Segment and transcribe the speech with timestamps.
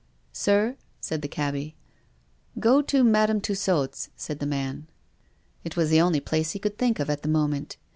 [0.47, 1.75] "Sir?" said the cabby."
[2.69, 4.87] Go to Madame Tussaud's," said the man.
[5.63, 7.77] It was the only place he could think of at the moment.